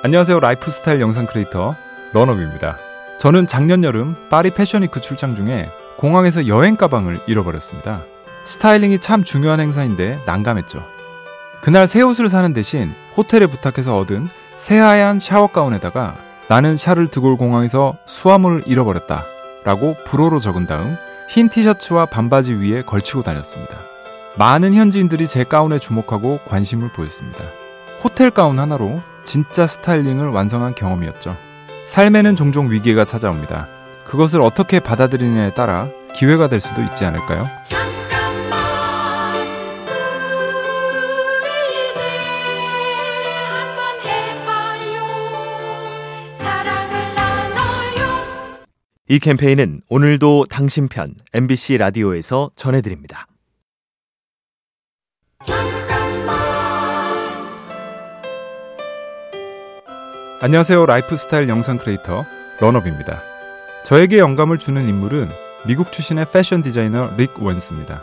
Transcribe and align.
안녕하세요. 0.00 0.38
라이프스타일 0.38 1.00
영상 1.00 1.26
크리에이터 1.26 1.74
런업입니다. 2.12 2.78
저는 3.18 3.48
작년 3.48 3.82
여름 3.82 4.14
파리 4.30 4.54
패션위크 4.54 5.00
출장 5.00 5.34
중에 5.34 5.72
공항에서 5.96 6.46
여행 6.46 6.76
가방을 6.76 7.18
잃어버렸습니다. 7.26 8.02
스타일링이 8.44 9.00
참 9.00 9.24
중요한 9.24 9.58
행사인데 9.58 10.20
난감했죠. 10.24 10.84
그날 11.62 11.88
새 11.88 12.00
옷을 12.02 12.28
사는 12.28 12.52
대신 12.52 12.94
호텔에 13.16 13.48
부탁해서 13.48 13.98
얻은 13.98 14.28
새하얀 14.56 15.18
샤워 15.18 15.48
가운에다가 15.48 16.16
나는 16.46 16.76
샤를 16.76 17.08
드골 17.08 17.36
공항에서 17.36 17.98
수화물을 18.06 18.62
잃어버렸다 18.66 19.24
라고 19.64 19.96
불어로 20.06 20.38
적은 20.38 20.68
다음 20.68 20.96
흰 21.28 21.48
티셔츠와 21.48 22.06
반바지 22.06 22.54
위에 22.54 22.82
걸치고 22.82 23.24
다녔습니다. 23.24 23.76
많은 24.36 24.74
현지인들이 24.74 25.26
제 25.26 25.42
가운에 25.42 25.80
주목하고 25.80 26.38
관심을 26.46 26.92
보였습니다. 26.92 27.42
호텔 28.04 28.30
가운 28.30 28.60
하나로 28.60 29.02
진짜 29.28 29.66
스타일링을 29.66 30.28
완성한 30.28 30.74
경험이었죠. 30.74 31.36
삶에는 31.84 32.34
종종 32.34 32.70
위기가 32.70 33.04
찾아옵니다. 33.04 33.68
그것을 34.06 34.40
어떻게 34.40 34.80
받아들이느냐에 34.80 35.52
따라 35.52 35.90
기회가 36.16 36.48
될 36.48 36.60
수도 36.60 36.80
있지 36.80 37.04
않을까요? 37.04 37.46
이 49.10 49.18
캠페인은 49.18 49.82
오늘도 49.90 50.46
당신 50.48 50.88
편 50.88 51.14
MBC 51.34 51.76
라디오에서 51.76 52.50
전해드립니다. 52.56 53.26
안녕하세요. 60.40 60.86
라이프스타일 60.86 61.48
영상 61.48 61.78
크리에이터 61.78 62.24
런업입니다. 62.60 63.24
저에게 63.84 64.18
영감을 64.18 64.58
주는 64.58 64.88
인물은 64.88 65.30
미국 65.66 65.90
출신의 65.90 66.26
패션 66.32 66.62
디자이너 66.62 67.10
릭 67.16 67.42
오웬스입니다. 67.42 68.02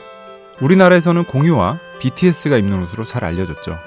우리나라에서는 0.59 1.23
공유와 1.23 1.79
BTS가 2.01 2.57
입는 2.57 2.83
옷으로 2.83 3.05
잘 3.05 3.23
알려졌죠. 3.23 3.79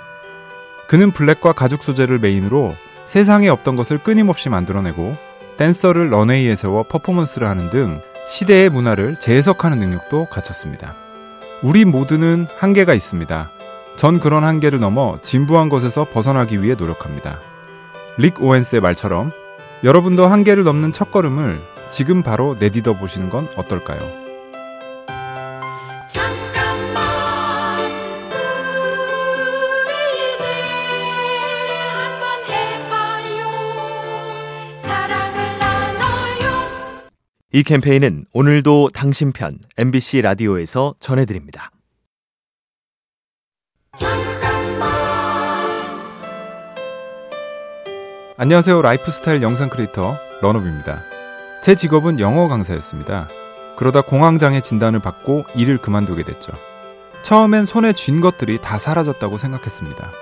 그는 0.86 1.10
블랙과 1.10 1.52
가죽 1.52 1.82
소재를 1.82 2.20
메인으로 2.20 2.74
세상에 3.04 3.48
없던 3.50 3.76
것을 3.76 3.98
끊임없이 3.98 4.48
만들어내고 4.48 5.14
댄서를 5.58 6.08
런웨이에 6.08 6.56
세워 6.56 6.84
퍼포먼스를 6.84 7.46
하는 7.46 7.68
등 7.68 8.00
시대의 8.28 8.70
문화를 8.70 9.18
재해석하는 9.18 9.78
능력도 9.78 10.28
갖췄습니다. 10.30 10.96
우리 11.62 11.84
모두는 11.84 12.46
한계가 12.56 12.94
있습니다. 12.94 13.50
전 13.96 14.18
그런 14.18 14.42
한계를 14.44 14.80
넘어 14.80 15.18
진부한 15.20 15.68
것에서 15.68 16.06
벗어나기 16.08 16.62
위해 16.62 16.74
노력합니다. 16.74 17.40
릭 18.18 18.42
오웬스의 18.42 18.80
말처럼 18.80 19.30
여러분도 19.84 20.26
한계를 20.26 20.64
넘는 20.64 20.92
첫걸음을 20.92 21.60
지금 21.88 22.24
바로 22.24 22.56
내디뎌 22.58 22.94
보시는 22.94 23.30
건 23.30 23.48
어떨까요? 23.56 24.00
이 37.50 37.62
캠페인은 37.62 38.26
오늘도 38.32 38.90
당신 38.92 39.32
편 39.32 39.58
MBC 39.78 40.22
라디오에서 40.22 40.96
전해드립니다. 41.00 41.70
안녕하세요. 48.40 48.82
라이프스타일 48.82 49.42
영상 49.42 49.68
크리에이터 49.68 50.16
런업입니다. 50.42 51.02
제 51.60 51.74
직업은 51.74 52.20
영어 52.20 52.46
강사였습니다. 52.46 53.26
그러다 53.74 54.02
공황장애 54.02 54.60
진단을 54.60 55.00
받고 55.00 55.46
일을 55.56 55.78
그만두게 55.78 56.22
됐죠. 56.22 56.52
처음엔 57.24 57.64
손에 57.64 57.94
쥔 57.94 58.20
것들이 58.20 58.60
다 58.62 58.78
사라졌다고 58.78 59.38
생각했습니다. 59.38 60.12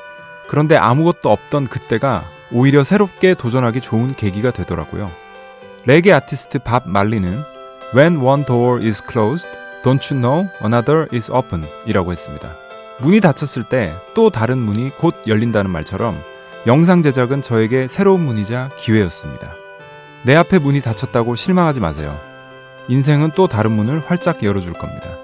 그런데 0.48 0.78
아무것도 0.78 1.30
없던 1.30 1.66
그때가 1.66 2.24
오히려 2.50 2.84
새롭게 2.84 3.34
도전하기 3.34 3.82
좋은 3.82 4.16
계기가 4.16 4.50
되더라고요. 4.50 5.10
레게 5.84 6.14
아티스트 6.14 6.60
밥 6.60 6.88
말리는 6.88 7.44
When 7.94 8.22
one 8.22 8.46
door 8.46 8.82
is 8.82 9.02
closed, 9.06 9.50
don't 9.84 10.10
you 10.10 10.22
know 10.22 10.48
another 10.64 11.06
is 11.12 11.30
open 11.30 11.66
이라고 11.84 12.12
했습니다. 12.12 12.56
문이 13.00 13.20
닫혔을 13.20 13.64
때 13.64 13.94
또 14.14 14.30
다른 14.30 14.56
문이 14.56 14.92
곧 14.96 15.16
열린다는 15.26 15.70
말처럼 15.70 16.18
영상 16.66 17.00
제작은 17.00 17.42
저에게 17.42 17.86
새로운 17.86 18.24
문이자 18.24 18.70
기회였습니다. 18.76 19.54
내 20.24 20.34
앞에 20.34 20.58
문이 20.58 20.80
닫혔다고 20.80 21.36
실망하지 21.36 21.78
마세요. 21.78 22.18
인생은 22.88 23.30
또 23.36 23.46
다른 23.46 23.70
문을 23.70 24.00
활짝 24.04 24.42
열어줄 24.42 24.72
겁니다. 24.72 25.16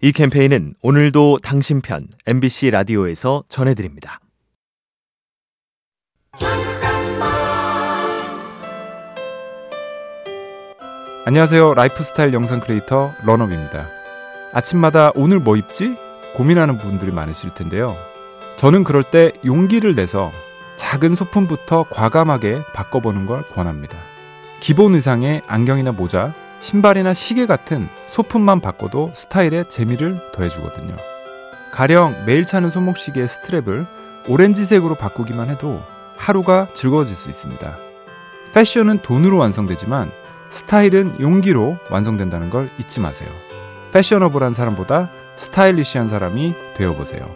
이 0.00 0.12
캠페인은 0.12 0.74
오늘도 0.82 1.38
당신 1.42 1.80
편 1.80 2.06
MBC 2.26 2.70
라디오에서 2.70 3.42
전해드립니다. 3.48 4.20
안녕하세요. 11.26 11.72
라이프스타일 11.72 12.34
영상 12.34 12.60
크리에이터 12.60 13.14
런업입니다. 13.22 13.88
아침마다 14.52 15.10
오늘 15.14 15.38
뭐 15.38 15.56
입지? 15.56 15.96
고민하는 16.34 16.76
분들이 16.76 17.12
많으실 17.12 17.48
텐데요. 17.48 17.96
저는 18.56 18.84
그럴 18.84 19.02
때 19.02 19.32
용기를 19.42 19.94
내서 19.94 20.32
작은 20.76 21.14
소품부터 21.14 21.86
과감하게 21.90 22.60
바꿔보는 22.74 23.24
걸 23.24 23.42
권합니다. 23.46 23.96
기본 24.60 24.94
의상에 24.94 25.40
안경이나 25.46 25.92
모자, 25.92 26.34
신발이나 26.60 27.14
시계 27.14 27.46
같은 27.46 27.88
소품만 28.06 28.60
바꿔도 28.60 29.12
스타일에 29.14 29.64
재미를 29.66 30.20
더해주거든요. 30.34 30.94
가령 31.72 32.24
매일 32.26 32.44
차는 32.44 32.68
손목시계의 32.68 33.28
스트랩을 33.28 33.86
오렌지색으로 34.28 34.96
바꾸기만 34.96 35.48
해도 35.48 35.82
하루가 36.18 36.68
즐거워질 36.74 37.16
수 37.16 37.30
있습니다. 37.30 37.78
패션은 38.52 38.98
돈으로 38.98 39.38
완성되지만 39.38 40.12
스타일은 40.54 41.20
용기로 41.20 41.78
완성된다는 41.90 42.48
걸 42.48 42.70
잊지 42.78 43.00
마세요. 43.00 43.28
패셔너블한 43.92 44.54
사람보다 44.54 45.10
스타일리시한 45.34 46.08
사람이 46.08 46.54
되어보세요. 46.76 47.34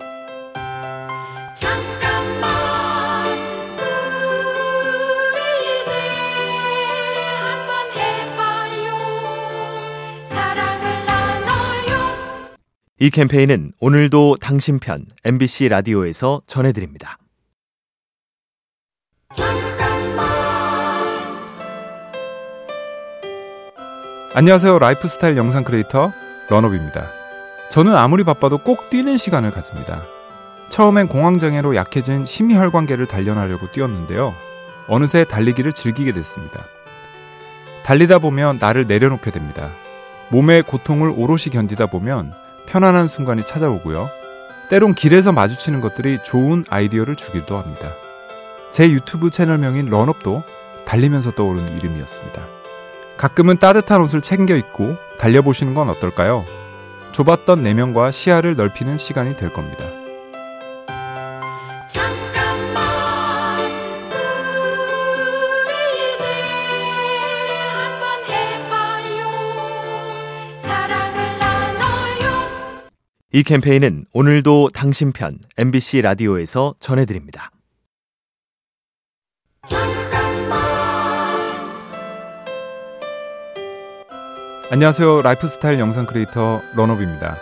이 13.00 13.10
캠페인은 13.10 13.72
오늘도 13.80 14.36
당신 14.40 14.78
편 14.78 15.04
MBC 15.24 15.70
라디오에서 15.70 16.42
전해드립니다. 16.46 17.18
안녕하세요. 24.34 24.78
라이프스타일 24.78 25.38
영상 25.38 25.64
크리에이터 25.64 26.12
런업입니다. 26.50 27.10
저는 27.70 27.96
아무리 27.96 28.24
바빠도 28.24 28.58
꼭 28.58 28.90
뛰는 28.90 29.16
시간을 29.16 29.50
가집니다. 29.50 30.02
처음엔 30.68 31.08
공황장애로 31.08 31.74
약해진 31.74 32.26
심혈관계를 32.26 33.06
단련하려고 33.06 33.72
뛰었는데요. 33.72 34.34
어느새 34.86 35.24
달리기를 35.24 35.72
즐기게 35.72 36.12
됐습니다. 36.12 36.62
달리다 37.84 38.18
보면 38.18 38.58
나를 38.60 38.86
내려놓게 38.86 39.30
됩니다. 39.30 39.70
몸의 40.28 40.62
고통을 40.64 41.10
오롯이 41.16 41.44
견디다 41.50 41.86
보면 41.86 42.34
편안한 42.66 43.08
순간이 43.08 43.44
찾아오고요. 43.44 44.10
때론 44.68 44.94
길에서 44.94 45.32
마주치는 45.32 45.80
것들이 45.80 46.18
좋은 46.22 46.66
아이디어를 46.68 47.16
주기도 47.16 47.56
합니다. 47.56 47.94
제 48.70 48.90
유튜브 48.90 49.30
채널명인 49.30 49.86
런업도 49.86 50.42
달리면서 50.84 51.30
떠오르는 51.30 51.78
이름이었습니다. 51.78 52.57
가끔은 53.18 53.58
따뜻한 53.58 54.00
옷을 54.00 54.22
챙겨 54.22 54.54
입고 54.54 54.96
달려보시는 55.18 55.74
건 55.74 55.90
어떨까요? 55.90 56.46
좁았던 57.10 57.64
내면과 57.64 58.12
시야를 58.12 58.54
넓히는 58.54 58.96
시간이 58.96 59.36
될 59.36 59.52
겁니다. 59.52 59.84
이 73.30 73.42
캠페인은 73.42 74.06
오늘도 74.12 74.70
당신 74.72 75.12
편 75.12 75.38
MBC 75.58 76.02
라디오에서 76.02 76.76
전해드립니다. 76.78 77.50
안녕하세요. 84.70 85.22
라이프스타일 85.22 85.78
영상 85.78 86.04
크리에이터 86.04 86.60
런업입니다. 86.74 87.38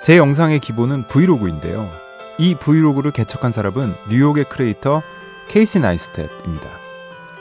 제 0.00 0.16
영상의 0.16 0.60
기본은 0.60 1.08
브이로그인데요. 1.08 1.90
이 2.38 2.54
브이로그를 2.54 3.10
개척한 3.10 3.50
사람은 3.50 3.96
뉴욕의 4.08 4.44
크리에이터 4.44 5.02
케이시 5.48 5.80
네이스탯입니다. 5.80 6.68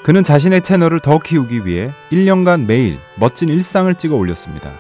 그는 0.04 0.24
자신의 0.24 0.62
채널을 0.62 1.00
더 1.01 1.19
키우기 1.19 1.68
위해 1.68 1.94
1년간 2.12 2.66
매일 2.66 2.98
멋진 3.16 3.50
일상을 3.50 3.94
찍어 3.94 4.16
올렸습니다. 4.16 4.74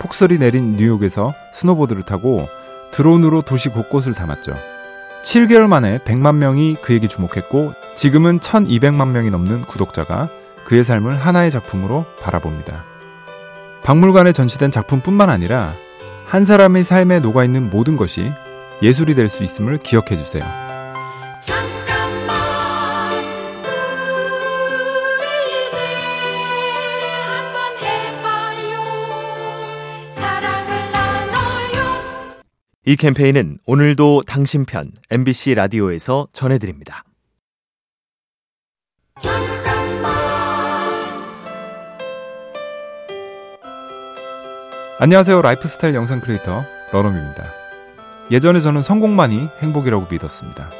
폭설이 0.00 0.38
내린 0.38 0.72
뉴욕에서 0.72 1.32
스노보드를 1.54 2.02
타고 2.02 2.46
드론으로 2.90 3.40
도시 3.40 3.70
곳곳을 3.70 4.12
담았죠. 4.12 4.54
7개월 5.22 5.66
만에 5.66 5.96
100만 6.00 6.34
명이 6.34 6.76
그에게 6.82 7.08
주목했고 7.08 7.72
지금은 7.94 8.40
1200만 8.40 9.08
명이 9.08 9.30
넘는 9.30 9.62
구독자가 9.62 10.28
그의 10.66 10.84
삶을 10.84 11.16
하나의 11.16 11.50
작품으로 11.50 12.04
바라봅니다. 12.20 12.97
박물관에 13.82 14.32
전시된 14.32 14.70
작품뿐만 14.70 15.30
아니라 15.30 15.74
한 16.26 16.44
사람의 16.44 16.84
삶에 16.84 17.20
녹아있는 17.20 17.70
모든 17.70 17.96
것이 17.96 18.30
예술이 18.82 19.14
될 19.14 19.28
수 19.28 19.42
있음을 19.42 19.78
기억해 19.78 20.16
주세요. 20.16 20.44
잠깐만 21.40 22.36
우리 25.18 25.68
이제 25.68 25.78
한번 27.24 27.76
해봐요 27.80 28.80
사랑을 30.14 30.90
나눠요 30.92 32.42
이 32.84 32.96
캠페인은 32.96 33.58
오늘도 33.66 34.22
당신 34.26 34.64
편 34.66 34.92
MBC 35.10 35.54
라디오에서 35.54 36.28
전해드립니다. 36.32 37.04
안녕하세요. 45.00 45.42
라이프스타일 45.42 45.94
영상 45.94 46.20
크리에이터 46.20 46.64
런업입니다. 46.92 47.44
예전에 48.32 48.58
저는 48.58 48.82
성공만이 48.82 49.48
행복이라고 49.60 50.08
믿었습니다. 50.10 50.70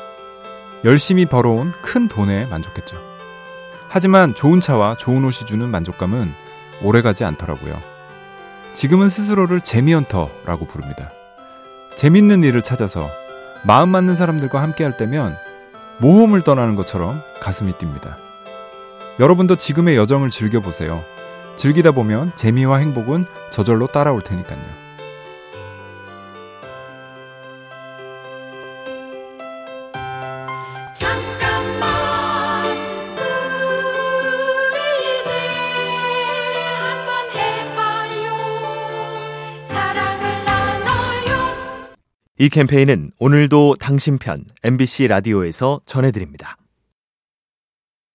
열심히 0.84 1.24
벌어온 1.24 1.70
큰 1.82 2.08
돈에 2.08 2.46
만족했죠. 2.46 2.96
하지만 3.88 4.34
좋은 4.34 4.60
차와 4.60 4.96
좋은 4.96 5.24
옷이 5.24 5.46
주는 5.46 5.68
만족감은 5.68 6.34
오래가지 6.82 7.22
않더라고요. 7.22 7.80
지금은 8.72 9.08
스스로를 9.08 9.60
재미헌터라고 9.60 10.66
부릅니다. 10.66 11.12
재밌는 11.94 12.42
일을 12.42 12.62
찾아서 12.62 13.08
마음 13.62 13.88
맞는 13.90 14.16
사람들과 14.16 14.60
함께 14.60 14.82
할 14.82 14.96
때면 14.96 15.36
모험을 15.98 16.42
떠나는 16.42 16.74
것처럼 16.74 17.22
가슴이 17.40 17.74
뜁니다. 17.74 18.16
여러분도 19.20 19.54
지금의 19.54 19.96
여정을 19.96 20.30
즐겨보세요. 20.30 21.04
즐기다 21.58 21.90
보면 21.90 22.34
재미와 22.36 22.78
행복은 22.78 23.24
저절로 23.50 23.88
따라올 23.88 24.22
테니까요. 24.22 24.62
잠깐만 30.94 32.76
우리 34.70 34.78
이제 35.20 35.32
한번 36.78 37.08
해봐요 37.34 38.36
사랑을 39.66 40.44
나눠요 40.44 41.96
이 42.38 42.48
캠페인은 42.48 43.10
오늘도 43.18 43.74
당신 43.80 44.18
편 44.18 44.44
MBC 44.62 45.08
라디오에서 45.08 45.80
전해드립니다. 45.86 46.56